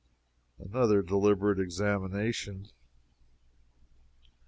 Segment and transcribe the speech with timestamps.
[0.57, 2.67] Another deliberate examination.